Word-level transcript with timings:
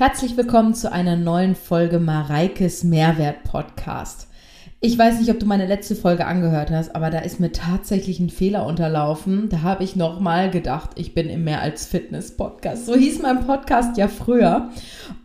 Herzlich 0.00 0.38
willkommen 0.38 0.72
zu 0.72 0.90
einer 0.90 1.14
neuen 1.14 1.54
Folge 1.54 2.00
Mareikes 2.00 2.84
Mehrwert 2.84 3.44
Podcast. 3.44 4.29
Ich 4.82 4.96
weiß 4.96 5.20
nicht, 5.20 5.30
ob 5.30 5.38
du 5.38 5.44
meine 5.44 5.66
letzte 5.66 5.94
Folge 5.94 6.24
angehört 6.24 6.70
hast, 6.70 6.96
aber 6.96 7.10
da 7.10 7.18
ist 7.18 7.38
mir 7.38 7.52
tatsächlich 7.52 8.18
ein 8.18 8.30
Fehler 8.30 8.64
unterlaufen. 8.64 9.50
Da 9.50 9.60
habe 9.60 9.84
ich 9.84 9.94
nochmal 9.94 10.50
gedacht, 10.50 10.92
ich 10.94 11.12
bin 11.12 11.28
im 11.28 11.44
Mehr 11.44 11.60
als 11.60 11.84
Fitness 11.84 12.34
Podcast. 12.34 12.86
So 12.86 12.94
hieß 12.94 13.20
mein 13.20 13.44
Podcast 13.44 13.98
ja 13.98 14.08
früher. 14.08 14.70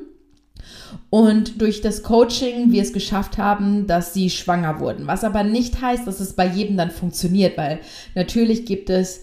Und 1.11 1.61
durch 1.61 1.81
das 1.81 2.03
Coaching 2.03 2.73
wir 2.73 2.83
es 2.83 2.93
geschafft 2.93 3.39
haben, 3.39 3.87
dass 3.87 4.15
sie 4.15 4.31
schwanger 4.31 4.81
wurden. 4.81 5.07
Was 5.07 5.25
aber 5.25 5.45
nicht 5.45 5.81
heißt, 5.81 6.07
dass 6.07 6.21
es 6.21 6.33
bei 6.33 6.47
jedem 6.47 6.77
dann 6.77 6.91
funktioniert, 6.91 7.57
weil 7.57 7.81
natürlich 8.15 8.67
gibt 8.67 8.91
es, 8.91 9.21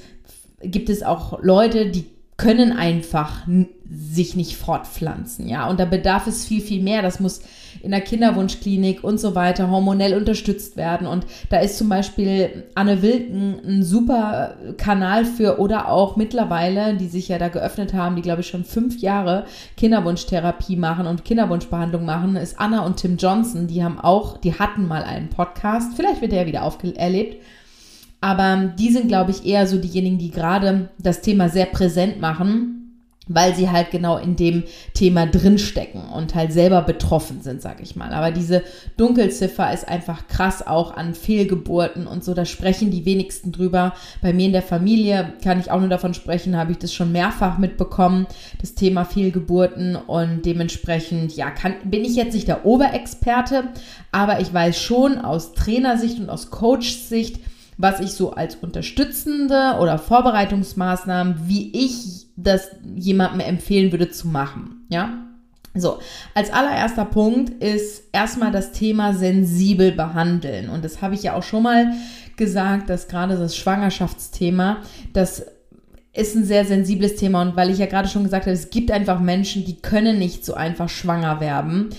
gibt 0.62 0.90
es 0.90 1.04
auch 1.04 1.42
Leute, 1.42 1.90
die 1.90 2.06
können 2.44 2.74
einfach 2.74 3.48
sich 3.90 4.36
nicht 4.36 4.58
fortpflanzen, 4.58 5.48
ja. 5.48 5.70
Und 5.70 5.80
da 5.80 5.86
bedarf 5.86 6.28
es 6.28 6.46
viel, 6.46 6.62
viel 6.62 6.84
mehr. 6.84 7.02
Das 7.02 7.22
muss 7.22 7.42
in 7.82 7.92
der 7.92 8.02
Kinderwunschklinik 8.02 9.02
und 9.02 9.18
so 9.18 9.34
weiter 9.34 9.70
hormonell 9.70 10.18
unterstützt 10.18 10.76
werden. 10.76 11.08
Und 11.08 11.26
da 11.50 11.60
ist 11.60 11.78
zum 11.78 11.88
Beispiel 11.88 12.66
Anne 12.76 13.02
Wilken 13.02 13.60
ein 13.66 13.84
super 13.84 14.56
Kanal 14.78 15.24
für 15.24 15.58
oder 15.60 15.88
auch 15.88 16.18
mittlerweile, 16.18 16.96
die 16.96 17.08
sich 17.08 17.30
ja 17.30 17.38
da 17.38 17.48
geöffnet 17.48 17.94
haben, 17.94 18.18
die 18.18 18.22
glaube 18.22 18.42
ich 18.42 18.48
schon 18.48 18.66
fünf 18.66 19.00
Jahre 19.00 19.46
Kinderwunschtherapie 19.78 20.76
machen 20.76 21.08
und 21.08 21.24
Kinderwunschbehandlung 21.24 22.04
machen, 22.04 22.36
ist 22.36 22.60
Anna 22.60 22.86
und 22.86 22.98
Tim 22.98 23.16
Johnson. 23.16 23.68
Die 23.68 23.84
haben 23.84 24.00
auch, 24.00 24.38
die 24.38 24.60
hatten 24.60 24.86
mal 24.86 25.04
einen 25.04 25.30
Podcast. 25.30 25.94
Vielleicht 25.96 26.22
wird 26.22 26.34
der 26.34 26.46
wieder 26.46 26.64
auferlebt. 26.64 27.38
Aber 28.24 28.72
die 28.80 28.90
sind, 28.90 29.10
glaube 29.10 29.32
ich, 29.32 29.46
eher 29.46 29.68
so 29.68 29.78
diejenigen, 29.78 30.18
die 30.18 30.32
gerade 30.32 30.90
das 30.98 31.20
Thema 31.20 31.50
sehr 31.50 31.66
präsent 31.66 32.22
machen 32.22 32.84
weil 33.28 33.56
sie 33.56 33.70
halt 33.70 33.92
genau 33.92 34.18
in 34.18 34.36
dem 34.36 34.64
Thema 34.94 35.26
drinstecken 35.26 36.02
und 36.10 36.36
halt 36.36 36.52
selber 36.52 36.82
betroffen 36.82 37.42
sind, 37.42 37.62
sag 37.62 37.82
ich 37.82 37.96
mal. 37.96 38.12
Aber 38.12 38.32
diese 38.32 38.64
Dunkelziffer 38.98 39.72
ist 39.74 39.88
einfach 39.88 40.28
krass 40.28 40.66
auch 40.66 40.96
an 40.96 41.14
Fehlgeburten 41.14 42.06
und 42.06 42.24
so, 42.24 42.34
da 42.34 42.46
sprechen 42.46 42.92
die 42.92 43.06
wenigsten 43.06 43.52
drüber. 43.52 43.94
Bei 44.22 44.34
mir 44.34 44.48
in 44.48 44.52
der 44.52 44.62
Familie 44.62 45.34
kann 45.42 45.60
ich 45.60 45.72
auch 45.72 45.80
nur 45.80 45.90
davon 45.90 46.14
sprechen, 46.14 46.58
habe 46.58 46.74
ich 46.74 46.80
das 46.80 46.94
schon 46.94 47.12
mehrfach 47.12 47.58
mitbekommen, 47.58 48.28
das 48.60 48.76
Thema 48.76 49.06
Fehlgeburten 49.06 49.96
und 49.96 50.46
dementsprechend, 50.46 51.34
ja, 51.36 51.50
kann, 51.50 51.76
bin 51.86 52.04
ich 52.04 52.16
jetzt 52.16 52.34
nicht 52.34 52.48
der 52.48 52.66
Oberexperte, 52.66 53.70
aber 54.12 54.42
ich 54.42 54.54
weiß 54.54 54.78
schon 54.78 55.20
aus 55.20 55.54
Trainersicht 55.54 56.20
und 56.20 56.30
aus 56.30 56.52
Coach-Sicht, 56.52 57.40
was 57.78 58.00
ich 58.00 58.14
so 58.14 58.34
als 58.34 58.56
unterstützende 58.56 59.78
oder 59.80 59.98
Vorbereitungsmaßnahmen, 59.98 61.48
wie 61.48 61.72
ich 61.74 62.28
das 62.36 62.70
jemandem 62.96 63.42
empfehlen 63.42 63.92
würde 63.92 64.10
zu 64.10 64.28
machen. 64.28 64.86
Ja. 64.90 65.24
So, 65.76 65.98
als 66.36 66.52
allererster 66.52 67.06
Punkt 67.06 67.50
ist 67.64 68.04
erstmal 68.12 68.52
das 68.52 68.74
Thema 68.74 69.14
sensibel 69.14 69.92
behandeln. 69.92 70.70
Und 70.70 70.86
das 70.86 71.02
habe 71.02 71.16
ich 71.16 71.24
ja 71.24 71.34
auch 71.34 71.42
schon 71.42 71.64
mal 71.64 71.94
gesagt, 72.38 72.90
dass 72.90 73.08
gerade 73.08 73.38
das 73.38 73.56
Schwangerschaftsthema, 73.56 74.78
das 75.14 75.46
ist 76.14 76.36
ein 76.36 76.46
sehr 76.46 76.66
sensibles 76.66 77.16
Thema. 77.16 77.42
Und 77.42 77.56
weil 77.56 77.72
ich 77.72 77.80
ja 77.80 77.88
gerade 77.88 78.08
schon 78.08 78.24
gesagt 78.24 78.46
habe, 78.46 78.54
es 78.54 78.70
gibt 78.70 78.92
einfach 78.92 79.20
Menschen, 79.20 79.66
die 79.66 79.78
können 79.78 80.20
nicht 80.20 80.46
so 80.46 80.54
einfach 80.54 80.90
schwanger 80.90 81.40
werden 81.40 81.90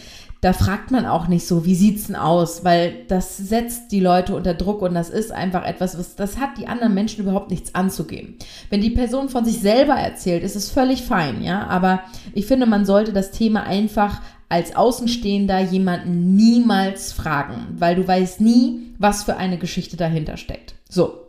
da 0.44 0.52
fragt 0.52 0.90
man 0.90 1.06
auch 1.06 1.26
nicht 1.26 1.46
so, 1.46 1.64
wie 1.64 1.74
sieht's 1.74 2.08
denn 2.08 2.16
aus, 2.16 2.64
weil 2.64 3.06
das 3.08 3.38
setzt 3.38 3.92
die 3.92 4.00
Leute 4.00 4.36
unter 4.36 4.52
Druck 4.52 4.82
und 4.82 4.92
das 4.92 5.08
ist 5.08 5.32
einfach 5.32 5.64
etwas, 5.64 5.98
was 5.98 6.16
das 6.16 6.36
hat 6.36 6.58
die 6.58 6.66
anderen 6.66 6.92
Menschen 6.92 7.22
überhaupt 7.22 7.50
nichts 7.50 7.74
anzugeben. 7.74 8.34
Wenn 8.68 8.82
die 8.82 8.90
Person 8.90 9.30
von 9.30 9.46
sich 9.46 9.60
selber 9.60 9.94
erzählt, 9.94 10.42
ist 10.42 10.54
es 10.54 10.70
völlig 10.70 11.00
fein, 11.00 11.42
ja, 11.42 11.66
aber 11.68 12.02
ich 12.34 12.44
finde, 12.44 12.66
man 12.66 12.84
sollte 12.84 13.14
das 13.14 13.30
Thema 13.30 13.62
einfach 13.62 14.20
als 14.50 14.76
Außenstehender 14.76 15.60
jemanden 15.60 16.36
niemals 16.36 17.14
fragen, 17.14 17.68
weil 17.78 17.96
du 17.96 18.06
weißt 18.06 18.42
nie, 18.42 18.92
was 18.98 19.24
für 19.24 19.38
eine 19.38 19.56
Geschichte 19.56 19.96
dahinter 19.96 20.36
steckt. 20.36 20.74
So, 20.90 21.23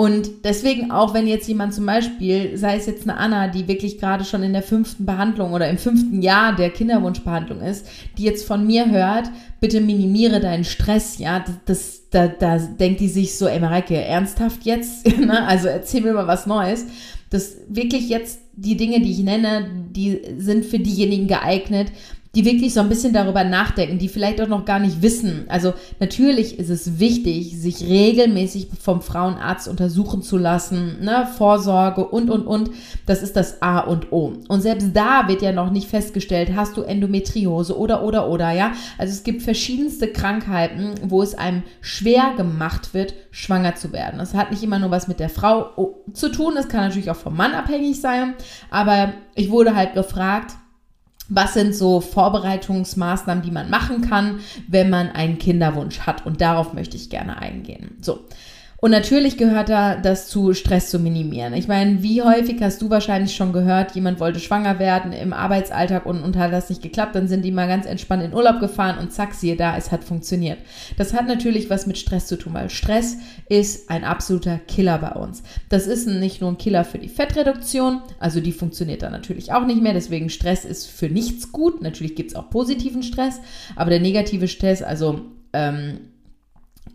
und 0.00 0.44
deswegen 0.44 0.90
auch, 0.90 1.12
wenn 1.12 1.26
jetzt 1.26 1.46
jemand 1.46 1.74
zum 1.74 1.84
Beispiel, 1.84 2.56
sei 2.56 2.78
es 2.78 2.86
jetzt 2.86 3.02
eine 3.02 3.18
Anna, 3.18 3.48
die 3.48 3.68
wirklich 3.68 3.98
gerade 3.98 4.24
schon 4.24 4.42
in 4.42 4.54
der 4.54 4.62
fünften 4.62 5.04
Behandlung 5.04 5.52
oder 5.52 5.68
im 5.68 5.76
fünften 5.76 6.22
Jahr 6.22 6.56
der 6.56 6.70
Kinderwunschbehandlung 6.70 7.60
ist, 7.60 7.86
die 8.16 8.22
jetzt 8.22 8.46
von 8.46 8.66
mir 8.66 8.90
hört, 8.90 9.30
bitte 9.60 9.82
minimiere 9.82 10.40
deinen 10.40 10.64
Stress, 10.64 11.18
ja, 11.18 11.40
das, 11.40 11.54
das 11.66 12.00
da, 12.08 12.28
da 12.28 12.56
denkt 12.56 13.00
die 13.00 13.08
sich 13.08 13.36
so, 13.36 13.46
ey 13.46 13.60
Mareike, 13.60 13.94
ernsthaft 13.94 14.64
jetzt? 14.64 15.06
Ne? 15.20 15.46
also 15.46 15.68
erzähl 15.68 16.00
mir 16.00 16.14
mal 16.14 16.26
was 16.26 16.46
Neues. 16.46 16.86
Das 17.28 17.58
wirklich 17.68 18.08
jetzt 18.08 18.40
die 18.54 18.78
Dinge, 18.78 19.00
die 19.00 19.10
ich 19.10 19.18
nenne, 19.18 19.68
die 19.90 20.18
sind 20.38 20.64
für 20.64 20.78
diejenigen 20.78 21.28
geeignet, 21.28 21.92
die 22.34 22.44
wirklich 22.44 22.72
so 22.72 22.80
ein 22.80 22.88
bisschen 22.88 23.12
darüber 23.12 23.42
nachdenken, 23.42 23.98
die 23.98 24.08
vielleicht 24.08 24.40
auch 24.40 24.46
noch 24.46 24.64
gar 24.64 24.78
nicht 24.78 25.02
wissen. 25.02 25.46
Also 25.48 25.74
natürlich 25.98 26.60
ist 26.60 26.70
es 26.70 27.00
wichtig, 27.00 27.60
sich 27.60 27.82
regelmäßig 27.82 28.68
vom 28.80 29.02
Frauenarzt 29.02 29.66
untersuchen 29.66 30.22
zu 30.22 30.38
lassen, 30.38 30.98
ne? 31.02 31.28
Vorsorge 31.36 32.06
und, 32.06 32.30
und, 32.30 32.46
und. 32.46 32.70
Das 33.06 33.22
ist 33.22 33.34
das 33.34 33.62
A 33.62 33.80
und 33.80 34.12
O. 34.12 34.34
Und 34.46 34.60
selbst 34.60 34.90
da 34.94 35.26
wird 35.26 35.42
ja 35.42 35.50
noch 35.50 35.70
nicht 35.70 35.88
festgestellt, 35.88 36.52
hast 36.54 36.76
du 36.76 36.82
Endometriose 36.82 37.76
oder, 37.76 38.04
oder, 38.04 38.28
oder, 38.28 38.52
ja. 38.52 38.72
Also 38.96 39.12
es 39.12 39.24
gibt 39.24 39.42
verschiedenste 39.42 40.06
Krankheiten, 40.12 40.94
wo 41.02 41.22
es 41.22 41.34
einem 41.34 41.64
schwer 41.80 42.34
gemacht 42.36 42.94
wird, 42.94 43.14
schwanger 43.32 43.74
zu 43.74 43.92
werden. 43.92 44.18
Das 44.18 44.34
hat 44.34 44.52
nicht 44.52 44.62
immer 44.62 44.78
nur 44.78 44.92
was 44.92 45.08
mit 45.08 45.18
der 45.18 45.30
Frau 45.30 45.96
zu 46.12 46.28
tun, 46.28 46.54
das 46.54 46.68
kann 46.68 46.80
natürlich 46.80 47.10
auch 47.10 47.16
vom 47.16 47.36
Mann 47.36 47.54
abhängig 47.54 48.00
sein, 48.00 48.34
aber 48.70 49.14
ich 49.34 49.50
wurde 49.50 49.74
halt 49.74 49.94
gefragt, 49.94 50.54
was 51.30 51.54
sind 51.54 51.74
so 51.74 52.00
Vorbereitungsmaßnahmen, 52.00 53.42
die 53.42 53.50
man 53.50 53.70
machen 53.70 54.02
kann, 54.02 54.40
wenn 54.68 54.90
man 54.90 55.10
einen 55.10 55.38
Kinderwunsch 55.38 56.00
hat? 56.00 56.26
Und 56.26 56.40
darauf 56.40 56.74
möchte 56.74 56.96
ich 56.96 57.08
gerne 57.08 57.38
eingehen. 57.38 57.96
So. 58.02 58.20
Und 58.80 58.92
natürlich 58.92 59.36
gehört 59.36 59.68
da 59.68 59.96
das 59.96 60.28
zu 60.28 60.54
Stress 60.54 60.88
zu 60.88 60.98
minimieren. 60.98 61.52
Ich 61.52 61.68
meine, 61.68 62.02
wie 62.02 62.22
häufig 62.22 62.62
hast 62.62 62.80
du 62.80 62.88
wahrscheinlich 62.88 63.36
schon 63.36 63.52
gehört, 63.52 63.94
jemand 63.94 64.20
wollte 64.20 64.40
schwanger 64.40 64.78
werden 64.78 65.12
im 65.12 65.34
Arbeitsalltag 65.34 66.06
und, 66.06 66.22
und 66.22 66.36
hat 66.36 66.52
das 66.52 66.70
nicht 66.70 66.82
geklappt, 66.82 67.14
dann 67.14 67.28
sind 67.28 67.44
die 67.44 67.52
mal 67.52 67.68
ganz 67.68 67.84
entspannt 67.84 68.22
in 68.22 68.32
Urlaub 68.32 68.58
gefahren 68.58 68.98
und 68.98 69.12
zack, 69.12 69.34
siehe 69.34 69.56
da, 69.56 69.76
es 69.76 69.92
hat 69.92 70.02
funktioniert. 70.02 70.58
Das 70.96 71.12
hat 71.12 71.26
natürlich 71.26 71.68
was 71.68 71.86
mit 71.86 71.98
Stress 71.98 72.26
zu 72.26 72.38
tun, 72.38 72.54
weil 72.54 72.70
Stress 72.70 73.18
ist 73.48 73.90
ein 73.90 74.02
absoluter 74.02 74.58
Killer 74.66 74.98
bei 74.98 75.12
uns. 75.12 75.42
Das 75.68 75.86
ist 75.86 76.06
nicht 76.06 76.40
nur 76.40 76.50
ein 76.50 76.58
Killer 76.58 76.84
für 76.84 76.98
die 76.98 77.08
Fettreduktion, 77.08 78.00
also 78.18 78.40
die 78.40 78.52
funktioniert 78.52 79.02
dann 79.02 79.12
natürlich 79.12 79.52
auch 79.52 79.66
nicht 79.66 79.82
mehr, 79.82 79.92
deswegen 79.92 80.30
Stress 80.30 80.64
ist 80.64 80.86
für 80.86 81.10
nichts 81.10 81.52
gut. 81.52 81.82
Natürlich 81.82 82.14
gibt 82.14 82.30
es 82.30 82.36
auch 82.36 82.48
positiven 82.48 83.02
Stress, 83.02 83.40
aber 83.76 83.90
der 83.90 84.00
negative 84.00 84.48
Stress, 84.48 84.82
also 84.82 85.20
ähm, 85.52 85.98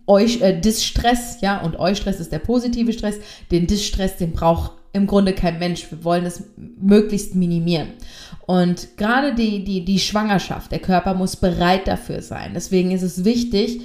euch 0.07 0.41
äh, 0.41 0.59
Distress, 0.59 1.41
ja, 1.41 1.61
und 1.61 1.79
Eustress 1.79 2.19
ist 2.19 2.31
der 2.31 2.39
positive 2.39 2.93
Stress. 2.93 3.15
Den 3.51 3.67
Distress, 3.67 4.17
den 4.17 4.33
braucht 4.33 4.71
im 4.93 5.07
Grunde 5.07 5.33
kein 5.33 5.59
Mensch. 5.59 5.91
Wir 5.91 6.03
wollen 6.03 6.25
es 6.25 6.43
möglichst 6.79 7.35
minimieren. 7.35 7.89
Und 8.45 8.97
gerade 8.97 9.33
die, 9.33 9.63
die, 9.63 9.83
die 9.83 9.99
Schwangerschaft, 9.99 10.71
der 10.71 10.79
Körper 10.79 11.13
muss 11.13 11.35
bereit 11.35 11.87
dafür 11.87 12.21
sein. 12.21 12.51
Deswegen 12.53 12.91
ist 12.91 13.01
es 13.01 13.25
wichtig, 13.25 13.81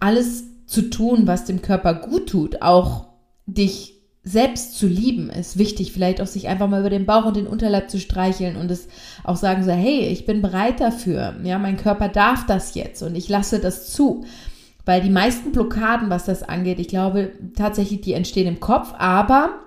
alles 0.00 0.44
zu 0.66 0.82
tun, 0.90 1.26
was 1.26 1.44
dem 1.44 1.62
Körper 1.62 1.94
gut 1.94 2.28
tut, 2.28 2.62
auch 2.62 3.06
dich 3.46 3.94
selbst 4.24 4.76
zu 4.76 4.86
lieben, 4.86 5.30
ist 5.30 5.58
wichtig. 5.58 5.92
Vielleicht 5.92 6.20
auch 6.20 6.26
sich 6.26 6.48
einfach 6.48 6.68
mal 6.68 6.80
über 6.80 6.90
den 6.90 7.06
Bauch 7.06 7.24
und 7.24 7.36
den 7.36 7.46
Unterleib 7.46 7.88
zu 7.90 7.98
streicheln 7.98 8.56
und 8.56 8.70
es 8.70 8.88
auch 9.24 9.36
sagen 9.36 9.64
so, 9.64 9.70
hey, 9.70 10.00
ich 10.08 10.26
bin 10.26 10.42
bereit 10.42 10.80
dafür. 10.80 11.36
Ja, 11.44 11.58
mein 11.58 11.76
Körper 11.76 12.08
darf 12.08 12.46
das 12.46 12.74
jetzt 12.74 13.02
und 13.02 13.14
ich 13.16 13.28
lasse 13.28 13.58
das 13.58 13.92
zu. 13.92 14.24
Weil 14.88 15.02
die 15.02 15.10
meisten 15.10 15.52
Blockaden, 15.52 16.08
was 16.08 16.24
das 16.24 16.42
angeht, 16.42 16.78
ich 16.78 16.88
glaube 16.88 17.32
tatsächlich, 17.54 18.00
die 18.00 18.14
entstehen 18.14 18.46
im 18.46 18.58
Kopf, 18.58 18.94
aber 18.96 19.60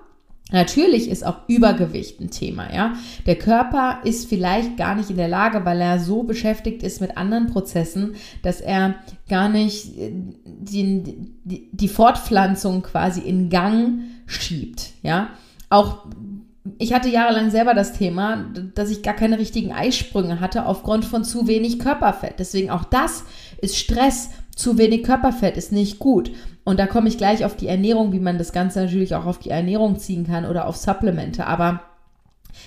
Natürlich 0.50 1.08
ist 1.08 1.24
auch 1.24 1.48
Übergewicht 1.48 2.20
ein 2.20 2.30
Thema, 2.30 2.74
ja. 2.74 2.92
Der 3.24 3.36
Körper 3.36 4.00
ist 4.04 4.28
vielleicht 4.28 4.76
gar 4.76 4.94
nicht 4.94 5.08
in 5.08 5.16
der 5.16 5.28
Lage, 5.28 5.64
weil 5.64 5.80
er 5.80 5.98
so 5.98 6.24
beschäftigt 6.24 6.82
ist 6.82 7.00
mit 7.00 7.16
anderen 7.16 7.46
Prozessen, 7.46 8.16
dass 8.42 8.60
er 8.60 8.96
gar 9.30 9.48
nicht 9.48 9.96
äh, 9.96 10.12
die, 10.44 11.30
die, 11.44 11.70
die 11.72 11.88
Fortpflanzung 11.88 12.82
quasi 12.82 13.20
in 13.20 13.48
Gang 13.48 14.00
schiebt, 14.26 14.90
ja. 15.02 15.30
Auch 15.70 16.04
ich 16.78 16.92
hatte 16.92 17.08
jahrelang 17.08 17.50
selber 17.50 17.74
das 17.74 17.92
Thema, 17.92 18.44
dass 18.74 18.90
ich 18.90 19.02
gar 19.02 19.14
keine 19.14 19.38
richtigen 19.38 19.72
Eisprünge 19.72 20.40
hatte 20.40 20.66
aufgrund 20.66 21.04
von 21.04 21.24
zu 21.24 21.46
wenig 21.46 21.78
Körperfett. 21.78 22.34
Deswegen 22.38 22.70
auch 22.70 22.84
das 22.84 23.24
ist 23.60 23.76
Stress. 23.76 24.30
Zu 24.54 24.78
wenig 24.78 25.02
Körperfett 25.02 25.56
ist 25.56 25.72
nicht 25.72 25.98
gut. 25.98 26.30
Und 26.64 26.78
da 26.78 26.86
komme 26.86 27.08
ich 27.08 27.18
gleich 27.18 27.44
auf 27.44 27.56
die 27.56 27.68
Ernährung, 27.68 28.12
wie 28.12 28.20
man 28.20 28.38
das 28.38 28.52
Ganze 28.52 28.80
natürlich 28.80 29.14
auch 29.14 29.26
auf 29.26 29.38
die 29.38 29.50
Ernährung 29.50 29.98
ziehen 29.98 30.26
kann 30.26 30.44
oder 30.44 30.66
auf 30.66 30.76
Supplemente. 30.76 31.46
Aber 31.46 31.80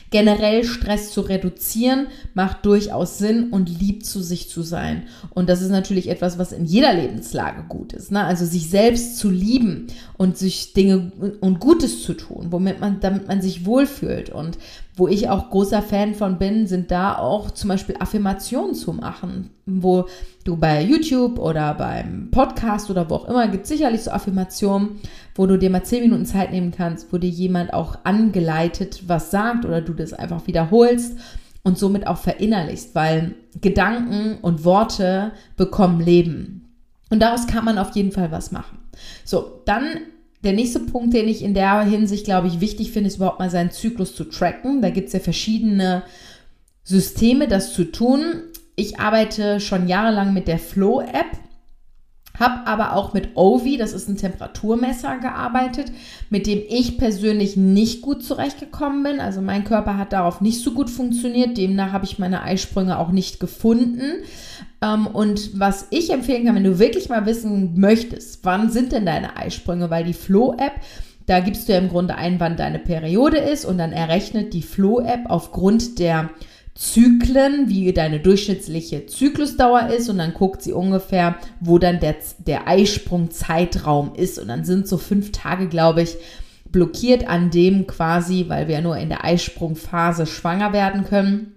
Generell 0.10 0.64
Stress 0.64 1.12
zu 1.12 1.22
reduzieren 1.22 2.08
macht 2.34 2.66
durchaus 2.66 3.18
Sinn 3.18 3.50
und 3.50 3.70
lieb 3.80 4.06
zu 4.06 4.22
sich 4.22 4.50
zu 4.50 4.62
sein. 4.62 5.04
Und 5.32 5.50
das 5.50 5.62
ist 5.62 5.70
natürlich 5.70 6.10
etwas, 6.10 6.38
was 6.38 6.52
in 6.52 6.66
jeder 6.66 6.94
Lebenslage 6.94 7.64
gut 7.68 7.94
ist. 7.94 8.12
Ne? 8.12 8.24
Also 8.24 8.46
sich 8.46 8.70
selbst 8.70 9.18
zu 9.18 9.30
lieben 9.30 9.88
und 10.18 10.38
sich 10.38 10.74
Dinge 10.74 11.12
und 11.42 11.60
Gutes 11.60 12.04
zu 12.04 12.14
tun, 12.14 12.48
womit 12.52 12.80
man, 12.80 13.00
damit 13.02 13.28
man 13.28 13.42
sich 13.42 13.66
wohlfühlt. 13.66 14.30
Und 14.30 14.58
wo 14.96 15.08
ich 15.08 15.30
auch 15.30 15.50
großer 15.50 15.82
Fan 15.82 16.16
von 16.16 16.38
bin, 16.38 16.68
sind 16.68 16.90
da 16.92 17.18
auch 17.18 17.52
zum 17.52 17.68
Beispiel 17.68 17.96
Affirmationen 18.00 18.76
zu 18.76 18.94
machen, 18.94 19.50
wo 19.66 20.06
du 20.46 20.56
bei 20.56 20.82
YouTube 20.82 21.38
oder 21.38 21.74
beim 21.74 22.30
Podcast 22.32 22.90
oder 22.90 23.10
wo 23.10 23.16
auch 23.16 23.28
immer 23.28 23.48
gibt 23.50 23.68
sicherlich 23.68 24.04
so 24.04 24.12
Affirmationen, 24.12 25.00
wo 25.36 25.48
du 25.48 25.58
dir 25.58 25.70
mal 25.70 25.84
zehn 25.84 26.04
Minuten 26.04 26.26
Zeit 26.26 26.52
nehmen 26.52 26.72
kannst, 26.72 27.12
wo 27.12 27.18
dir 27.18 27.30
jemand 27.30 27.74
auch 27.74 27.98
angeleitet 28.04 29.04
was 29.08 29.32
sagt 29.32 29.66
oder 29.66 29.82
du 29.82 29.94
das 29.94 30.14
einfach 30.14 30.48
wiederholst 30.48 31.18
und 31.64 31.78
somit 31.78 32.08
auch 32.08 32.18
verinnerlichst, 32.18 32.96
weil 32.96 33.36
Gedanken 33.60 34.38
und 34.42 34.64
Worte 34.64 35.32
bekommen 35.58 36.00
Leben. 36.00 36.62
Und 37.10 37.22
daraus 37.22 37.48
kann 37.48 37.66
man 37.66 37.78
auf 37.78 37.96
jeden 37.96 38.12
Fall 38.12 38.32
was 38.32 38.52
machen. 38.52 38.78
So, 39.24 39.62
dann 39.66 39.86
der 40.44 40.54
nächste 40.54 40.80
Punkt, 40.80 41.14
den 41.14 41.28
ich 41.28 41.44
in 41.44 41.54
der 41.54 41.82
Hinsicht, 41.82 42.26
glaube 42.26 42.48
ich, 42.48 42.62
wichtig 42.62 42.92
finde, 42.92 43.08
ist 43.08 43.18
überhaupt 43.18 43.40
mal 43.40 43.50
seinen 43.50 43.72
Zyklus 43.72 44.16
zu 44.16 44.26
tracken. 44.26 44.82
Da 44.82 44.90
gibt 44.90 45.08
es 45.08 45.14
ja 45.14 45.20
verschiedene 45.20 46.04
Systeme, 46.84 47.48
das 47.48 47.74
zu 47.74 47.86
tun. 47.86 48.44
Ich 48.76 49.00
arbeite 49.00 49.60
schon 49.60 49.88
jahrelang 49.88 50.34
mit 50.34 50.48
der 50.48 50.60
Flow-App 50.60 51.40
habe 52.40 52.68
aber 52.68 52.94
auch 52.94 53.14
mit 53.14 53.36
Ovi, 53.36 53.78
das 53.78 53.94
ist 53.94 54.10
ein 54.10 54.18
Temperaturmesser, 54.18 55.18
gearbeitet, 55.18 55.92
mit 56.30 56.48
dem 56.48 56.62
ich 56.68 56.98
persönlich 56.98 57.56
nicht 57.56 58.02
gut 58.02 58.24
zurechtgekommen 58.24 59.04
bin. 59.04 59.20
Also 59.20 59.42
mein 59.42 59.64
Körper 59.64 59.98
hat 59.98 60.14
darauf 60.14 60.42
nicht 60.42 60.62
so 60.62 60.72
gut 60.72 60.90
funktioniert. 60.90 61.58
Demnach 61.58 61.92
habe 61.92 62.06
ich 62.06 62.20
meine 62.20 62.44
Eisprünge 62.44 63.00
auch 63.00 63.12
nicht 63.12 63.40
gefunden. 63.40 64.24
Ähm, 64.86 65.08
und 65.08 65.60
was 65.60 65.88
ich 65.90 66.12
empfehlen 66.12 66.46
kann, 66.46 66.56
wenn 66.56 66.64
du 66.64 66.80
wirklich 66.80 67.10
mal 67.10 67.26
wissen 67.26 67.80
möchtest, 67.80 68.40
wann 68.44 68.70
sind 68.70 68.92
denn 68.92 69.06
deine 69.06 69.38
Eisprünge, 69.38 69.90
weil 69.90 70.04
die 70.04 70.14
Flow-App, 70.14 70.74
da 71.26 71.40
gibst 71.40 71.68
du 71.68 71.74
ja 71.74 71.80
im 71.80 71.90
Grunde 71.90 72.16
ein, 72.16 72.40
wann 72.40 72.58
deine 72.58 72.80
Periode 72.80 73.38
ist 73.38 73.66
und 73.66 73.78
dann 73.78 73.92
errechnet 73.92 74.54
die 74.54 74.62
Flow-App 74.62 75.22
aufgrund 75.28 75.98
der 76.00 76.30
Zyklen, 76.76 77.70
wie 77.70 77.94
deine 77.94 78.20
durchschnittliche 78.20 79.06
Zyklusdauer 79.06 79.88
ist 79.88 80.10
und 80.10 80.18
dann 80.18 80.34
guckt 80.34 80.62
sie 80.62 80.74
ungefähr, 80.74 81.38
wo 81.62 81.80
dann 81.80 82.02
der, 82.02 82.16
der 82.46 82.68
Eisprungzeitraum 82.68 84.14
ist 84.16 84.38
und 84.38 84.50
dann 84.50 84.66
sind 84.66 84.88
so 84.88 84.98
fünf 84.98 85.32
Tage, 85.32 85.70
glaube 85.70 86.02
ich, 86.02 86.18
blockiert 86.70 87.30
an 87.30 87.50
dem 87.50 87.88
quasi, 87.88 88.46
weil 88.50 88.68
wir 88.68 88.76
ja 88.76 88.82
nur 88.82 88.98
in 88.98 89.08
der 89.08 89.24
Eisprungphase 89.24 90.26
schwanger 90.26 90.74
werden 90.74 91.06
können. 91.06 91.55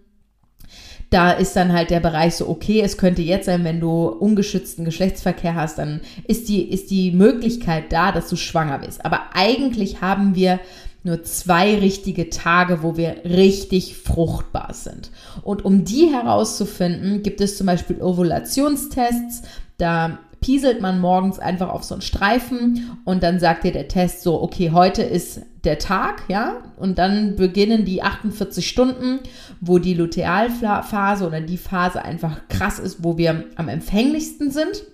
Da 1.10 1.32
ist 1.32 1.56
dann 1.56 1.72
halt 1.72 1.90
der 1.90 2.00
Bereich 2.00 2.34
so, 2.34 2.48
okay, 2.48 2.82
es 2.82 2.98
könnte 2.98 3.22
jetzt 3.22 3.46
sein, 3.46 3.64
wenn 3.64 3.80
du 3.80 4.08
ungeschützten 4.08 4.84
Geschlechtsverkehr 4.84 5.54
hast, 5.54 5.78
dann 5.78 6.00
ist 6.26 6.48
die, 6.48 6.62
ist 6.62 6.90
die 6.90 7.12
Möglichkeit 7.12 7.92
da, 7.92 8.12
dass 8.12 8.28
du 8.28 8.36
schwanger 8.36 8.78
bist. 8.80 9.04
Aber 9.04 9.20
eigentlich 9.32 10.02
haben 10.02 10.34
wir 10.34 10.60
nur 11.04 11.22
zwei 11.22 11.78
richtige 11.78 12.28
Tage, 12.28 12.82
wo 12.82 12.96
wir 12.96 13.24
richtig 13.24 13.96
fruchtbar 13.96 14.74
sind. 14.74 15.10
Und 15.42 15.64
um 15.64 15.84
die 15.84 16.06
herauszufinden, 16.12 17.22
gibt 17.22 17.40
es 17.40 17.56
zum 17.56 17.66
Beispiel 17.66 18.02
Ovulationstests. 18.02 19.42
Da 19.78 20.18
pieselt 20.40 20.80
man 20.80 21.00
morgens 21.00 21.38
einfach 21.38 21.68
auf 21.68 21.84
so 21.84 21.94
einen 21.94 22.02
Streifen 22.02 22.98
und 23.04 23.22
dann 23.22 23.40
sagt 23.40 23.64
dir 23.64 23.72
der 23.72 23.88
Test 23.88 24.22
so, 24.22 24.40
okay, 24.40 24.70
heute 24.72 25.02
ist 25.02 25.40
der 25.64 25.78
Tag, 25.78 26.22
ja, 26.28 26.56
und 26.76 26.98
dann 26.98 27.36
beginnen 27.36 27.84
die 27.84 28.02
48 28.02 28.66
Stunden, 28.68 29.20
wo 29.60 29.78
die 29.78 29.94
Lutealphase 29.94 31.26
oder 31.26 31.40
die 31.40 31.56
Phase 31.56 32.04
einfach 32.04 32.48
krass 32.48 32.78
ist, 32.78 33.02
wo 33.02 33.18
wir 33.18 33.44
am 33.56 33.68
empfänglichsten 33.68 34.50
sind. 34.50 34.84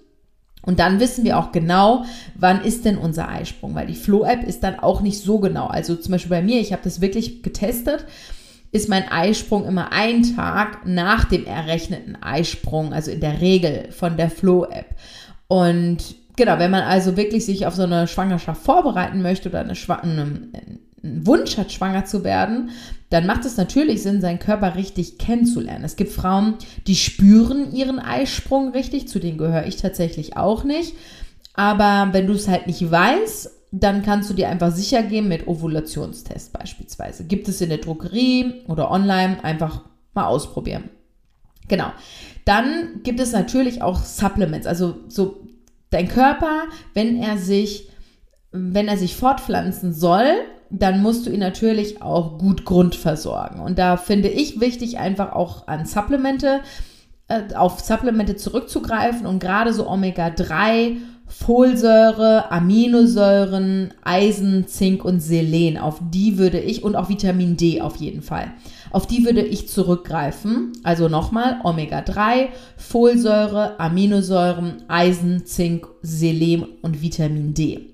Und 0.62 0.81
dann 0.81 0.99
wissen 0.99 1.25
wir 1.25 1.38
auch 1.38 1.52
genau, 1.52 2.06
wann 2.35 2.64
ist 2.64 2.87
denn 2.87 2.97
unser 2.97 3.29
Eisprung, 3.29 3.75
weil 3.75 3.87
die 3.87 3.94
Flow-App 3.94 4.44
ist 4.44 4.64
dann 4.64 4.79
auch 4.79 5.02
nicht 5.02 5.20
so 5.20 5.38
genau. 5.38 5.67
Also 5.67 5.94
zum 5.94 6.12
Beispiel 6.12 6.31
bei 6.31 6.43
mir, 6.43 6.58
ich 6.61 6.73
habe 6.73 6.82
das 6.82 7.02
wirklich 7.02 7.43
getestet, 7.43 8.06
ist 8.73 8.88
mein 8.88 9.08
Eisprung 9.08 9.67
immer 9.67 9.93
ein 9.93 10.23
Tag 10.35 10.87
nach 10.87 11.26
dem 11.26 11.47
errechneten 11.47 12.20
Eisprung, 12.20 12.93
also 12.93 13.11
in 13.11 13.20
der 13.20 13.40
Regel 13.40 13.93
von 13.93 14.17
der 14.17 14.31
Flow-App. 14.31 14.87
Und 15.49 16.17
genau, 16.37 16.58
wenn 16.58 16.70
man 16.70 16.82
also 16.82 17.17
wirklich 17.17 17.44
sich 17.44 17.67
auf 17.67 17.75
so 17.75 17.82
eine 17.82 18.08
Schwangerschaft 18.08 18.62
vorbereiten 18.62 19.23
möchte 19.23 19.49
oder 19.49 19.61
eine, 19.61 19.75
eine, 20.02 20.23
einen 21.02 21.26
Wunsch 21.26 21.56
hat, 21.56 21.73
schwanger 21.73 22.05
zu 22.05 22.25
werden, 22.25 22.70
dann 23.11 23.26
macht 23.26 23.44
es 23.44 23.56
natürlich 23.56 24.02
Sinn, 24.02 24.21
seinen 24.21 24.38
Körper 24.38 24.75
richtig 24.75 25.19
kennenzulernen. 25.19 25.85
Es 25.85 25.97
gibt 25.97 26.12
Frauen, 26.12 26.54
die 26.87 26.97
spüren 26.97 27.73
ihren 27.73 27.99
Eisprung 27.99 28.73
richtig, 28.73 29.09
zu 29.09 29.21
denen 29.21 29.38
gehöre 29.38 29.66
ich 29.66 29.76
tatsächlich 29.76 30.37
auch 30.37 30.64
nicht. 30.64 30.95
Aber 31.54 32.09
wenn 32.12 32.26
du 32.26 32.33
es 32.33 32.49
halt 32.49 32.66
nicht 32.66 32.90
weißt, 32.90 33.50
dann 33.71 34.02
kannst 34.02 34.30
du 34.30 34.35
dir 34.35 34.49
einfach 34.49 34.73
sicher 34.73 35.02
gehen 35.02 35.28
mit 35.28 35.47
Ovulationstest 35.47 36.52
beispielsweise. 36.52 37.25
Gibt 37.25 37.49
es 37.49 37.61
in 37.61 37.69
der 37.69 37.78
Drogerie 37.78 38.62
oder 38.69 38.90
online, 38.90 39.42
einfach 39.42 39.83
mal 40.14 40.26
ausprobieren. 40.26 40.90
Genau. 41.69 41.92
Dann 42.45 43.01
gibt 43.03 43.21
es 43.21 43.33
natürlich 43.33 43.83
auch 43.83 44.03
Supplements, 44.03 44.67
also 44.67 44.97
so 45.09 45.47
dein 45.91 46.09
Körper, 46.09 46.65
wenn 46.93 47.17
er 47.17 47.39
sich 47.39 47.89
wenn 48.55 48.87
er 48.87 48.97
sich 48.97 49.17
fortpflanzen 49.17 49.93
soll, 49.93 50.27
dann 50.71 51.03
musst 51.03 51.27
du 51.27 51.31
ihn 51.31 51.41
natürlich 51.41 52.01
auch 52.03 52.39
gut 52.39 52.65
grundversorgen. 52.65 53.61
Und 53.61 53.79
da 53.79 53.97
finde 53.97 54.29
ich 54.29 54.61
wichtig, 54.61 54.99
einfach 54.99 55.33
auch 55.33 55.67
an 55.67 55.87
Supplemente, 55.87 56.61
äh, 57.29 57.55
auf 57.55 57.81
Supplemente 57.81 58.37
zurückzugreifen 58.37 59.27
und 59.27 59.41
gerade 59.41 59.73
so 59.73 59.89
Omega-3, 59.89 60.97
Folsäure, 61.27 62.51
Aminosäuren, 62.53 63.93
Eisen, 64.05 64.69
Zink 64.69 65.05
und 65.05 65.21
Selen, 65.21 65.77
auf 65.77 65.99
die 66.01 66.39
würde 66.39 66.61
ich 66.61 66.85
und 66.85 66.95
auch 66.95 67.09
Vitamin 67.09 67.57
D 67.57 67.81
auf 67.81 67.97
jeden 67.97 68.23
Fall. 68.23 68.53
Auf 68.95 69.09
die 69.09 69.25
würde 69.25 69.41
ich 69.41 69.69
zurückgreifen. 69.69 70.71
Also 70.85 71.09
nochmal 71.09 71.59
Omega-3, 71.65 72.51
Folsäure, 72.77 73.81
Aminosäuren, 73.81 74.85
Eisen, 74.87 75.47
Zink, 75.47 75.89
Selen 76.03 76.63
und 76.81 77.03
Vitamin 77.03 77.55
D. 77.55 77.91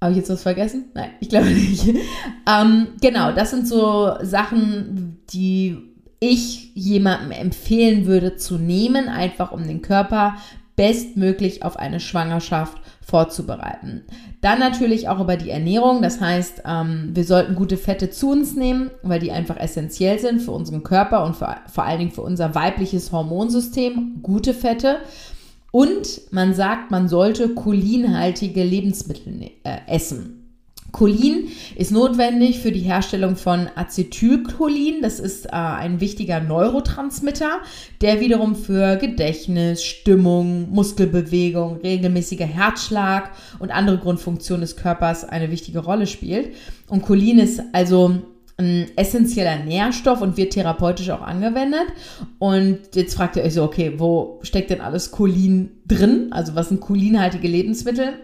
Habe 0.00 0.12
ich 0.12 0.16
jetzt 0.16 0.30
was 0.30 0.42
vergessen? 0.42 0.86
Nein, 0.94 1.10
ich 1.20 1.28
glaube 1.28 1.50
nicht. 1.50 1.86
ähm, 2.48 2.86
genau, 3.02 3.32
das 3.32 3.50
sind 3.50 3.68
so 3.68 4.14
Sachen, 4.22 5.18
die 5.28 5.76
ich 6.20 6.74
jemandem 6.74 7.32
empfehlen 7.32 8.06
würde 8.06 8.36
zu 8.36 8.56
nehmen, 8.56 9.10
einfach 9.10 9.52
um 9.52 9.66
den 9.66 9.82
Körper 9.82 10.36
bestmöglich 10.76 11.62
auf 11.62 11.76
eine 11.78 12.00
Schwangerschaft 12.00 12.78
vorzubereiten. 13.00 14.02
Dann 14.40 14.58
natürlich 14.58 15.08
auch 15.08 15.20
über 15.20 15.36
die 15.36 15.50
Ernährung. 15.50 16.02
Das 16.02 16.20
heißt, 16.20 16.62
ähm, 16.66 17.10
wir 17.14 17.24
sollten 17.24 17.54
gute 17.54 17.76
Fette 17.76 18.10
zu 18.10 18.30
uns 18.30 18.56
nehmen, 18.56 18.90
weil 19.02 19.20
die 19.20 19.32
einfach 19.32 19.56
essentiell 19.58 20.18
sind 20.18 20.40
für 20.42 20.52
unseren 20.52 20.82
Körper 20.82 21.24
und 21.24 21.36
für, 21.36 21.56
vor 21.72 21.84
allen 21.84 21.98
Dingen 21.98 22.12
für 22.12 22.22
unser 22.22 22.54
weibliches 22.54 23.12
Hormonsystem. 23.12 24.20
Gute 24.22 24.54
Fette. 24.54 24.98
Und 25.70 26.32
man 26.32 26.54
sagt, 26.54 26.90
man 26.90 27.08
sollte 27.08 27.54
cholinhaltige 27.54 28.62
Lebensmittel 28.62 29.50
äh, 29.64 29.78
essen. 29.88 30.43
Cholin 30.94 31.48
ist 31.74 31.90
notwendig 31.90 32.60
für 32.60 32.70
die 32.70 32.80
Herstellung 32.80 33.34
von 33.34 33.68
Acetylcholin. 33.74 35.02
Das 35.02 35.18
ist 35.18 35.46
äh, 35.46 35.50
ein 35.50 36.00
wichtiger 36.00 36.38
Neurotransmitter, 36.38 37.58
der 38.00 38.20
wiederum 38.20 38.54
für 38.54 38.96
Gedächtnis, 38.96 39.82
Stimmung, 39.82 40.70
Muskelbewegung, 40.70 41.78
regelmäßiger 41.78 42.46
Herzschlag 42.46 43.32
und 43.58 43.72
andere 43.72 43.98
Grundfunktionen 43.98 44.60
des 44.60 44.76
Körpers 44.76 45.24
eine 45.24 45.50
wichtige 45.50 45.80
Rolle 45.80 46.06
spielt. 46.06 46.54
Und 46.88 47.02
Cholin 47.02 47.40
ist 47.40 47.60
also 47.72 48.14
ein 48.56 48.86
essentieller 48.94 49.64
Nährstoff 49.64 50.22
und 50.22 50.36
wird 50.36 50.52
therapeutisch 50.52 51.10
auch 51.10 51.22
angewendet. 51.22 51.86
Und 52.38 52.78
jetzt 52.94 53.16
fragt 53.16 53.34
ihr 53.34 53.42
euch 53.42 53.54
so, 53.54 53.64
okay, 53.64 53.94
wo 53.98 54.38
steckt 54.42 54.70
denn 54.70 54.80
alles 54.80 55.10
Cholin 55.10 55.70
drin? 55.88 56.28
Also 56.30 56.54
was 56.54 56.68
sind 56.68 56.80
cholinhaltige 56.80 57.48
Lebensmittel? 57.48 58.14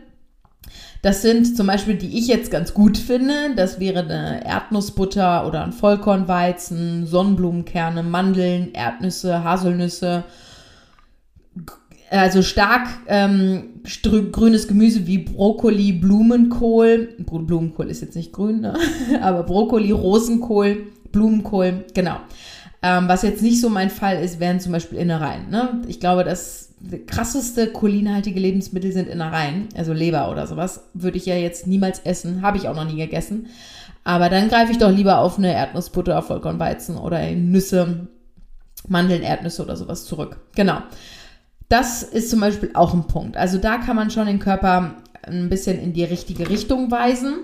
Das 1.03 1.23
sind 1.23 1.57
zum 1.57 1.67
Beispiel, 1.67 1.95
die 1.95 2.19
ich 2.19 2.27
jetzt 2.27 2.51
ganz 2.51 2.75
gut 2.75 2.99
finde. 2.99 3.55
Das 3.57 3.81
wäre 3.81 4.01
eine 4.01 4.45
Erdnussbutter 4.45 5.47
oder 5.47 5.65
ein 5.65 5.73
Vollkornweizen, 5.73 7.07
Sonnenblumenkerne, 7.07 8.03
Mandeln, 8.03 8.75
Erdnüsse, 8.75 9.43
Haselnüsse. 9.43 10.25
Also 12.11 12.43
stark 12.43 12.89
ähm, 13.07 13.81
grünes 14.33 14.69
Gemüse 14.69 15.07
wie 15.07 15.19
Brokkoli, 15.19 15.93
Blumenkohl. 15.93 17.15
Blumenkohl 17.19 17.89
ist 17.89 18.03
jetzt 18.03 18.17
nicht 18.17 18.33
grün, 18.33 18.61
ne? 18.61 18.75
aber 19.23 19.45
Brokkoli, 19.45 19.93
Rosenkohl, 19.93 20.89
Blumenkohl, 21.13 21.85
genau. 21.95 22.17
Ähm, 22.83 23.09
was 23.09 23.23
jetzt 23.23 23.43
nicht 23.43 23.61
so 23.61 23.71
mein 23.71 23.91
Fall 23.91 24.23
ist, 24.23 24.41
wären 24.41 24.61
zum 24.61 24.73
Beispiel 24.73 24.99
Innereien. 24.99 25.51
Ne? 25.51 25.83
Ich 25.87 26.01
glaube, 26.01 26.25
das 26.25 26.70
krasseste 27.07 27.73
cholinhaltige 27.73 28.41
Lebensmittel 28.41 28.93
sind 28.93 29.09
Innereien, 29.09 29.69
also 29.77 29.93
Leber 29.93 30.31
oder 30.31 30.47
sowas. 30.47 30.85
Würde 30.95 31.19
ich 31.19 31.27
ja 31.27 31.37
jetzt 31.37 31.67
niemals 31.67 32.01
essen, 32.01 32.43
habe 32.43 32.57
ich 32.57 32.69
auch 32.69 32.75
noch 32.75 32.91
nie 32.91 32.97
gegessen. 32.97 33.47
Aber 34.05 34.29
dann 34.29 34.49
greife 34.49 34.73
ich 34.73 34.79
doch 34.79 34.91
lieber 34.91 35.19
auf 35.19 35.39
eine 35.39 35.53
Erdnussbutter, 35.53 36.23
Vollkornweizen 36.23 36.97
oder 36.97 37.31
Nüsse, 37.33 38.09
Mandeln, 38.89 39.23
Erdnüsse 39.23 39.63
oder 39.63 39.77
sowas 39.77 40.07
zurück. 40.07 40.39
Genau. 40.55 40.79
Das 41.69 42.03
ist 42.03 42.31
zum 42.31 42.41
Beispiel 42.41 42.71
auch 42.75 42.95
ein 42.95 43.07
Punkt. 43.07 43.37
Also 43.37 43.59
da 43.59 43.77
kann 43.77 43.97
man 43.97 44.11
schon 44.11 44.27
den 44.27 44.39
Körper 44.39 44.97
ein 45.23 45.49
bisschen 45.49 45.79
in 45.79 45.93
die 45.93 46.05
richtige 46.05 46.49
Richtung 46.49 46.91
weisen. 46.91 47.35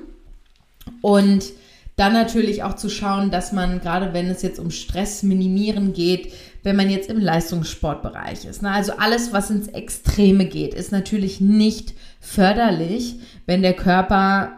Und 1.03 1.53
dann 1.97 2.13
natürlich 2.13 2.63
auch 2.63 2.75
zu 2.75 2.89
schauen, 2.89 3.31
dass 3.31 3.53
man, 3.53 3.81
gerade 3.81 4.13
wenn 4.13 4.27
es 4.27 4.43
jetzt 4.43 4.59
um 4.59 4.71
Stress 4.71 5.23
minimieren 5.23 5.93
geht, 5.93 6.33
wenn 6.67 6.75
man 6.75 6.91
jetzt 6.91 7.09
im 7.11 7.21
Leistungssportbereich 7.21 8.45
ist, 8.45 8.61
ne, 8.61 8.73
also 8.73 8.95
alles, 8.99 9.33
was 9.33 9.51
ins 9.51 9.69
Extreme 9.69 10.47
geht, 10.47 10.75
ist 10.75 10.91
natürlich 10.91 11.41
nicht 11.41 11.95
förderlich, 12.19 13.21
wenn 13.47 13.63
der 13.63 13.75
Körper 13.75 14.51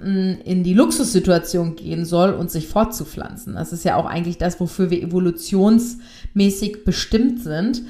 hm, 0.00 0.38
in 0.44 0.64
die 0.64 0.74
Luxussituation 0.74 1.76
gehen 1.76 2.04
soll 2.04 2.32
und 2.32 2.50
sich 2.50 2.66
fortzupflanzen. 2.66 3.54
Das 3.54 3.72
ist 3.72 3.84
ja 3.84 3.94
auch 3.94 4.06
eigentlich 4.06 4.38
das, 4.38 4.58
wofür 4.58 4.90
wir 4.90 5.00
evolutionsmäßig 5.00 6.84
bestimmt 6.84 7.40
sind. 7.40 7.82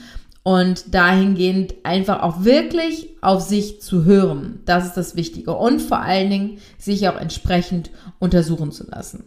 Und 0.45 0.93
dahingehend 0.93 1.77
einfach 1.85 2.21
auch 2.21 2.43
wirklich 2.43 3.11
auf 3.21 3.43
sich 3.43 3.81
zu 3.81 4.05
hören. 4.05 4.59
Das 4.65 4.87
ist 4.87 4.97
das 4.97 5.15
Wichtige. 5.15 5.53
Und 5.53 5.81
vor 5.81 6.01
allen 6.01 6.31
Dingen 6.31 6.59
sich 6.79 7.09
auch 7.09 7.17
entsprechend 7.17 7.91
untersuchen 8.19 8.73
zu 8.73 8.85
lassen. 8.91 9.23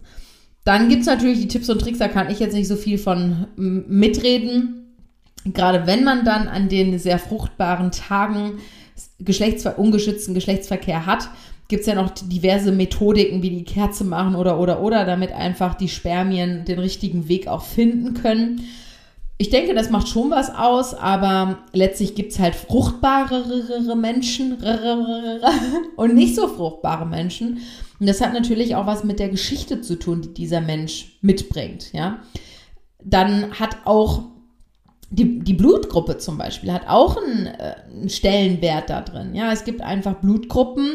Dann 0.65 0.89
gibt 0.89 1.01
es 1.01 1.07
natürlich 1.07 1.39
die 1.39 1.48
Tipps 1.48 1.69
und 1.69 1.79
Tricks, 1.79 2.00
da 2.00 2.10
kann 2.10 2.29
ich 2.29 2.39
jetzt 2.39 2.53
nicht 2.53 2.67
so 2.67 2.75
viel 2.75 2.98
von 2.98 3.48
mitreden. 3.55 4.98
Gerade 5.45 5.88
wenn 5.88 6.03
man 6.03 6.25
dann 6.25 6.48
an 6.48 6.67
den 6.67 7.00
sehr 7.00 7.19
fruchtbaren 7.19 7.91
Tagen 7.91 8.57
Geschlechtsver 9.19 9.79
ungeschützten 9.79 10.34
Geschlechtsverkehr 10.34 11.05
hat, 11.05 11.29
gibt 11.67 11.81
es 11.81 11.88
ja 11.88 11.95
noch 11.95 12.10
diverse 12.10 12.72
Methodiken, 12.72 13.41
wie 13.41 13.51
die 13.51 13.63
Kerze 13.63 14.03
machen 14.03 14.36
oder 14.36 14.60
oder 14.60 14.81
oder, 14.81 15.05
damit 15.05 15.31
einfach 15.31 15.75
die 15.75 15.88
Spermien 15.88 16.65
den 16.65 16.79
richtigen 16.79 17.27
Weg 17.29 17.48
auch 17.48 17.63
finden 17.63 18.15
können 18.15 18.62
ich 19.38 19.50
denke, 19.50 19.74
das 19.74 19.89
macht 19.89 20.07
schon 20.07 20.31
was 20.31 20.53
aus, 20.53 20.93
aber 20.93 21.57
letztlich 21.74 22.15
gibt 22.15 22.31
es 22.31 22.39
halt 22.39 22.55
fruchtbarere 22.55 23.95
Menschen 23.95 24.57
und 25.98 26.15
nicht 26.15 26.36
so 26.36 26.48
fruchtbare 26.48 27.05
Menschen. 27.05 27.60
Und 28.00 28.08
das 28.08 28.22
hat 28.22 28.34
natürlich 28.34 28.75
auch 28.75 28.86
was 28.86 29.04
mit 29.04 29.20
der 29.20 29.30
Geschichte 29.30 29.82
zu 29.82 29.98
tun, 29.98 30.22
die 30.22 30.34
dieser 30.34 30.62
Mensch 30.62 31.18
mitbringt. 31.22 31.94
Ja? 31.94 32.20
Dann 33.04 33.52
hat 33.60 33.78
auch 33.86 34.24
die, 35.12 35.40
die 35.40 35.54
Blutgruppe 35.54 36.18
zum 36.18 36.38
Beispiel 36.38 36.74
hat 36.74 36.88
auch 36.88 37.18
einen, 37.18 37.46
äh, 37.46 37.75
einen 37.90 38.10
Stellenwert 38.10 38.90
da 38.90 39.02
drin. 39.02 39.36
Ja, 39.36 39.52
es 39.52 39.64
gibt 39.64 39.82
einfach 39.82 40.16
Blutgruppen, 40.16 40.90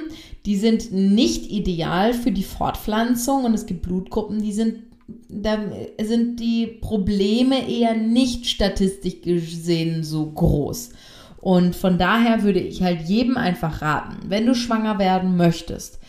die 0.47 0.57
sind 0.57 0.93
nicht 0.93 1.51
ideal 1.51 2.13
für 2.13 2.33
die 2.33 2.43
Fortpflanzung 2.43 3.45
und 3.45 3.55
es 3.55 3.67
gibt 3.67 3.83
Blutgruppen, 3.83 4.43
die 4.43 4.53
sind 4.53 4.91
da 5.29 5.59
sind 6.01 6.39
die 6.39 6.67
Probleme 6.67 7.69
eher 7.69 7.97
nicht 7.97 8.47
statistisch 8.47 9.23
gesehen 9.23 10.05
so 10.05 10.31
groß. 10.31 10.91
Und 11.41 11.75
von 11.75 11.99
daher 11.99 12.43
würde 12.43 12.61
ich 12.61 12.83
halt 12.83 13.03
jedem 13.09 13.37
einfach 13.37 13.81
raten, 13.83 14.19
wenn 14.29 14.47
du 14.47 14.55
schwanger 14.55 14.99
werden 14.99 15.37
möchtest, 15.37 16.00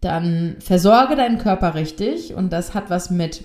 dann 0.00 0.56
versorge 0.60 1.16
deinen 1.16 1.38
Körper 1.38 1.74
richtig 1.74 2.34
und 2.34 2.52
das 2.52 2.74
hat 2.74 2.90
was 2.90 3.10
mit 3.10 3.44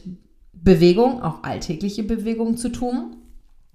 Bewegung, 0.54 1.22
auch 1.22 1.44
alltägliche 1.44 2.04
Bewegung 2.04 2.58
zu 2.58 2.70
tun. 2.70 3.18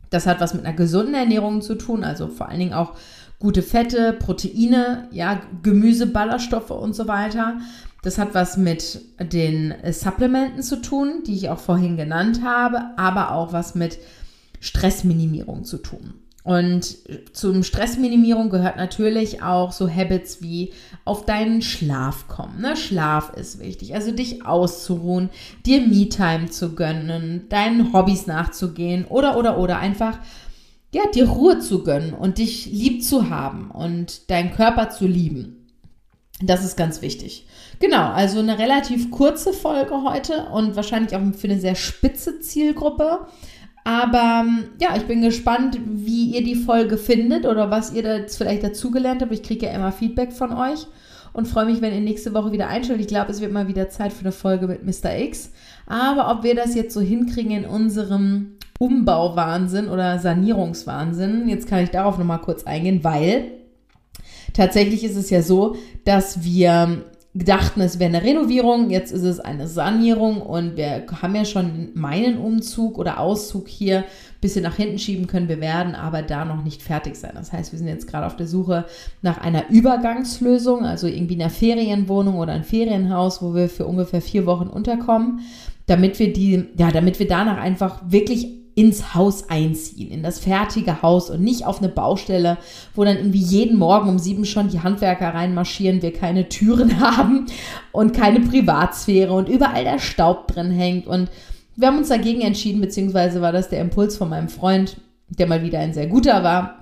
Das 0.09 0.27
hat 0.27 0.41
was 0.41 0.55
mit 0.55 0.65
einer 0.65 0.75
gesunden 0.75 1.15
Ernährung 1.15 1.63
zu 1.63 1.77
tun, 1.77 2.03
also 2.03 2.29
vor 2.29 2.49
allen 2.49 2.59
Dingen 2.59 2.73
auch 2.73 2.95
gute 3.39 3.63
Fette, 3.63 4.13
Proteine, 4.13 5.09
ja, 5.13 5.41
Gemüse, 5.63 6.07
Ballaststoffe 6.07 6.71
und 6.71 6.95
so 6.95 7.07
weiter. 7.07 7.59
Das 8.03 8.19
hat 8.19 8.35
was 8.35 8.57
mit 8.57 9.01
den 9.21 9.75
Supplementen 9.91 10.63
zu 10.63 10.81
tun, 10.81 11.23
die 11.27 11.35
ich 11.35 11.49
auch 11.51 11.59
vorhin 11.59 11.97
genannt 11.97 12.43
habe, 12.43 12.81
aber 12.97 13.33
auch 13.33 13.53
was 13.53 13.75
mit 13.75 13.99
Stressminimierung 14.61 15.65
zu 15.65 15.79
tun. 15.79 16.15
Und 16.51 16.97
zum 17.33 17.63
Stressminimierung 17.63 18.51
gehört 18.51 18.77
natürlich 18.77 19.41
auch 19.41 19.71
so 19.71 19.89
Habits 19.89 20.43
wie 20.43 20.73
auf 21.05 21.25
deinen 21.25 21.63
Schlaf 21.63 22.27
kommen. 22.27 22.61
Ne? 22.61 22.77
Schlaf 22.77 23.33
ist 23.37 23.61
wichtig, 23.61 23.95
also 23.95 24.11
dich 24.11 24.45
auszuruhen, 24.45 25.31
dir 25.65 25.81
Me-Time 25.81 26.51
zu 26.51 26.75
gönnen, 26.75 27.47
deinen 27.51 27.93
Hobbys 27.93 28.27
nachzugehen 28.27 29.05
oder 29.05 29.37
oder 29.37 29.59
oder 29.59 29.79
einfach 29.79 30.19
ja, 30.93 31.03
dir 31.15 31.29
Ruhe 31.29 31.61
zu 31.61 31.85
gönnen 31.85 32.15
und 32.15 32.39
dich 32.39 32.67
lieb 32.67 33.05
zu 33.05 33.31
haben 33.31 33.71
und 33.71 34.29
deinen 34.29 34.53
Körper 34.53 34.91
zu 34.91 35.07
lieben. 35.07 35.69
Das 36.43 36.65
ist 36.65 36.77
ganz 36.77 37.01
wichtig. 37.01 37.47
Genau, 37.79 38.11
also 38.11 38.41
eine 38.41 38.59
relativ 38.59 39.13
kurze 39.13 39.53
Folge 39.53 40.03
heute 40.03 40.47
und 40.47 40.75
wahrscheinlich 40.75 41.15
auch 41.15 41.21
für 41.33 41.47
eine 41.47 41.61
sehr 41.61 41.77
spitze 41.77 42.41
Zielgruppe. 42.41 43.29
Aber 43.85 44.47
ja, 44.81 44.97
ich 44.97 45.07
bin 45.07 45.23
gespannt, 45.23 45.79
wie 45.85 46.27
ihr 46.27 46.45
die 46.45 46.55
Folge 46.55 46.97
findet 46.99 47.47
oder 47.47 47.71
was 47.71 47.93
ihr 47.93 48.03
da 48.03 48.19
vielleicht 48.29 48.63
dazugelernt 48.63 49.23
habt. 49.23 49.33
Ich 49.33 49.43
kriege 49.43 49.67
ja 49.67 49.73
immer 49.73 49.93
Feedback 49.93 50.33
von 50.33 50.53
euch 50.53 50.87
und 51.33 51.49
freue 51.49 51.67
mich, 51.67 51.81
wenn 51.81 51.95
ihr 51.95 52.01
nächste 52.01 52.35
Woche 52.35 52.53
wieder 52.53 52.69
einschaltet. 52.69 53.03
Ich 53.03 53.09
glaube, 53.09 53.31
es 53.31 53.41
wird 53.41 53.53
mal 53.53 53.69
wieder 53.69 53.89
Zeit 53.89 54.13
für 54.13 54.21
eine 54.21 54.33
Folge 54.33 54.67
mit 54.67 54.85
Mr. 54.85 55.19
X. 55.19 55.53
Aber 55.87 56.31
ob 56.31 56.43
wir 56.43 56.55
das 56.55 56.75
jetzt 56.75 56.95
so 56.95 57.01
hinkriegen 57.01 57.53
in 57.53 57.65
unserem 57.65 58.59
Umbauwahnsinn 58.79 59.89
oder 59.89 60.19
Sanierungswahnsinn, 60.19 61.49
jetzt 61.49 61.69
kann 61.69 61.85
ich 61.85 61.91
darauf 61.91 62.19
nochmal 62.19 62.41
kurz 62.41 62.65
eingehen, 62.65 63.03
weil 63.03 63.61
Tatsächlich 64.53 65.05
ist 65.05 65.17
es 65.17 65.31
ja 65.31 65.43
so, 65.43 65.77
dass 66.05 66.43
wir 66.45 67.05
dachten, 67.33 67.81
es 67.81 68.01
wäre 68.01 68.09
eine 68.09 68.25
Renovierung, 68.25 68.91
jetzt 68.91 69.13
ist 69.13 69.23
es 69.23 69.39
eine 69.39 69.69
Sanierung 69.69 70.43
und 70.43 70.77
wir 70.77 71.05
haben 71.23 71.37
ja 71.37 71.45
schon 71.45 71.91
meinen 71.95 72.39
Umzug 72.39 72.99
oder 72.99 73.21
Auszug 73.21 73.69
hier 73.69 73.99
ein 73.99 74.41
bisschen 74.41 74.65
nach 74.65 74.75
hinten 74.75 74.99
schieben 74.99 75.29
können. 75.29 75.49
Wir 75.49 75.61
werden 75.61 75.95
aber 75.95 76.23
da 76.23 76.45
noch 76.45 76.65
nicht 76.65 76.83
fertig 76.83 77.15
sein. 77.15 77.33
Das 77.35 77.53
heißt, 77.53 77.71
wir 77.71 77.79
sind 77.79 77.87
jetzt 77.87 78.09
gerade 78.09 78.27
auf 78.27 78.35
der 78.35 78.49
Suche 78.49 78.85
nach 79.23 79.39
einer 79.39 79.71
Übergangslösung, 79.71 80.85
also 80.85 81.07
irgendwie 81.07 81.41
einer 81.41 81.51
Ferienwohnung 81.51 82.39
oder 82.39 82.53
ein 82.53 82.65
Ferienhaus, 82.65 83.41
wo 83.43 83.55
wir 83.55 83.69
für 83.69 83.87
ungefähr 83.87 84.23
vier 84.23 84.45
Wochen 84.47 84.67
unterkommen, 84.67 85.41
damit 85.87 86.19
wir 86.19 86.33
die, 86.33 86.67
ja, 86.77 86.91
damit 86.91 87.21
wir 87.21 87.29
danach 87.29 87.59
einfach 87.59 88.03
wirklich 88.09 88.60
ins 88.75 89.15
Haus 89.15 89.49
einziehen, 89.49 90.11
in 90.11 90.23
das 90.23 90.39
fertige 90.39 91.03
Haus 91.03 91.31
und 91.31 91.43
nicht 91.43 91.67
auf 91.67 91.79
eine 91.79 91.89
Baustelle, 91.89 92.59
wo 92.95 93.05
dann 93.05 93.17
irgendwie 93.17 93.43
jeden 93.43 93.79
Morgen 93.79 94.09
um 94.09 94.19
sieben 94.19 94.45
schon 94.45 94.69
die 94.69 94.81
Handwerker 94.81 95.35
reinmarschieren, 95.35 96.03
wir 96.03 96.13
keine 96.13 96.49
Türen 96.49 97.01
haben 97.01 97.47
und 97.93 98.15
keine 98.15 98.41
Privatsphäre 98.41 99.33
und 99.33 99.49
überall 99.49 99.85
der 99.85 99.99
Staub 99.99 100.49
drin 100.49 100.71
hängt. 100.71 101.07
Und 101.07 101.31
wir 101.77 101.89
haben 101.89 101.99
uns 101.99 102.09
dagegen 102.09 102.43
entschieden, 102.43 102.81
beziehungsweise 102.81 103.41
war 103.41 103.53
das 103.53 103.69
der 103.69 103.81
Impuls 103.81 104.17
von 104.17 104.29
meinem 104.29 104.49
Freund, 104.49 104.97
der 105.29 105.47
mal 105.47 105.63
wieder 105.63 105.79
ein 105.79 105.93
sehr 105.93 106.07
guter 106.07 106.43
war. 106.43 106.77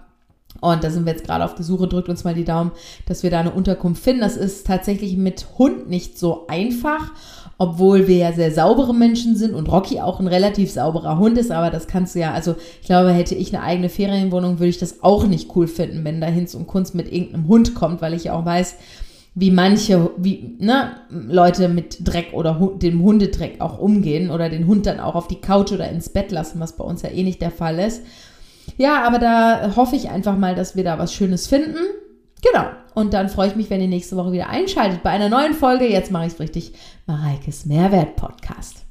Und 0.60 0.82
da 0.82 0.90
sind 0.90 1.06
wir 1.06 1.12
jetzt 1.12 1.24
gerade 1.24 1.44
auf 1.44 1.54
der 1.54 1.64
Suche, 1.64 1.86
drückt 1.86 2.08
uns 2.08 2.24
mal 2.24 2.34
die 2.34 2.44
Daumen, 2.44 2.72
dass 3.06 3.22
wir 3.22 3.30
da 3.30 3.40
eine 3.40 3.52
Unterkunft 3.52 4.02
finden. 4.02 4.22
Das 4.22 4.36
ist 4.36 4.66
tatsächlich 4.66 5.16
mit 5.16 5.46
Hund 5.58 5.88
nicht 5.88 6.18
so 6.18 6.46
einfach 6.48 7.12
obwohl 7.58 8.06
wir 8.06 8.16
ja 8.16 8.32
sehr 8.32 8.52
saubere 8.52 8.94
Menschen 8.94 9.34
sind 9.36 9.52
und 9.52 9.70
Rocky 9.70 10.00
auch 10.00 10.20
ein 10.20 10.28
relativ 10.28 10.70
sauberer 10.70 11.18
Hund 11.18 11.36
ist, 11.36 11.50
aber 11.50 11.70
das 11.70 11.88
kannst 11.88 12.14
du 12.14 12.20
ja, 12.20 12.32
also 12.32 12.54
ich 12.80 12.86
glaube, 12.86 13.10
hätte 13.10 13.34
ich 13.34 13.54
eine 13.54 13.64
eigene 13.64 13.88
Ferienwohnung, 13.88 14.60
würde 14.60 14.68
ich 14.68 14.78
das 14.78 15.02
auch 15.02 15.26
nicht 15.26 15.54
cool 15.56 15.66
finden, 15.66 16.04
wenn 16.04 16.20
da 16.20 16.28
Hinz 16.28 16.54
und 16.54 16.68
Kunst 16.68 16.94
mit 16.94 17.12
irgendeinem 17.12 17.48
Hund 17.48 17.74
kommt, 17.74 18.00
weil 18.00 18.14
ich 18.14 18.24
ja 18.24 18.34
auch 18.34 18.44
weiß, 18.44 18.76
wie 19.34 19.50
manche 19.50 20.10
wie, 20.16 20.56
ne, 20.58 20.92
Leute 21.10 21.68
mit 21.68 21.98
Dreck 22.06 22.32
oder 22.32 22.60
Hu 22.60 22.76
dem 22.76 23.02
Hundedreck 23.02 23.60
auch 23.60 23.78
umgehen 23.78 24.30
oder 24.30 24.48
den 24.48 24.66
Hund 24.66 24.86
dann 24.86 25.00
auch 25.00 25.16
auf 25.16 25.28
die 25.28 25.40
Couch 25.40 25.72
oder 25.72 25.88
ins 25.88 26.08
Bett 26.08 26.30
lassen, 26.30 26.60
was 26.60 26.76
bei 26.76 26.84
uns 26.84 27.02
ja 27.02 27.10
eh 27.10 27.22
nicht 27.22 27.42
der 27.42 27.50
Fall 27.50 27.78
ist. 27.78 28.02
Ja, 28.76 29.02
aber 29.02 29.18
da 29.18 29.76
hoffe 29.76 29.96
ich 29.96 30.10
einfach 30.10 30.36
mal, 30.36 30.54
dass 30.54 30.76
wir 30.76 30.84
da 30.84 30.98
was 30.98 31.12
Schönes 31.12 31.46
finden. 31.46 31.78
Genau. 32.42 32.66
Und 32.94 33.14
dann 33.14 33.28
freue 33.28 33.48
ich 33.48 33.56
mich, 33.56 33.70
wenn 33.70 33.80
ihr 33.80 33.88
nächste 33.88 34.16
Woche 34.16 34.32
wieder 34.32 34.48
einschaltet 34.48 35.02
bei 35.02 35.10
einer 35.10 35.28
neuen 35.28 35.54
Folge. 35.54 35.86
Jetzt 35.86 36.10
mache 36.10 36.26
ich 36.26 36.32
es 36.34 36.40
richtig. 36.40 36.72
Mareikes 37.06 37.66
Mehrwert 37.66 38.16
Podcast. 38.16 38.87